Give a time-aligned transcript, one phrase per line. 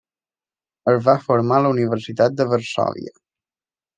[0.93, 3.15] Es va formar a la Universitat de Varsòvia.